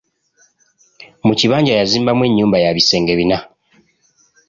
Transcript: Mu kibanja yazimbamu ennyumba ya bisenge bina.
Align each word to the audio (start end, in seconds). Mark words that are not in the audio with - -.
Mu 1.25 1.33
kibanja 1.39 1.73
yazimbamu 1.79 2.23
ennyumba 2.27 2.57
ya 2.63 2.71
bisenge 2.77 3.11
bina. 3.19 3.37